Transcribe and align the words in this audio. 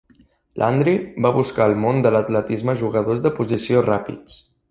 Landry 0.61 0.93
va 1.25 1.31
buscar 1.35 1.63
al 1.67 1.75
món 1.83 2.01
de 2.05 2.13
l'atletisme 2.15 2.77
jugadors 2.81 3.23
de 3.27 3.35
posició 3.41 3.87
ràpids. 3.91 4.43